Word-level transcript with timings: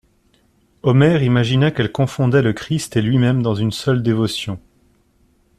Omer 0.81 1.21
imagina 1.21 1.69
qu'elle 1.69 1.91
confondait 1.91 2.41
le 2.41 2.53
Christ 2.53 2.97
et 2.97 3.03
lui-même 3.03 3.43
dans 3.43 3.53
une 3.53 3.69
seule 3.71 4.01
dévotion. 4.01 4.59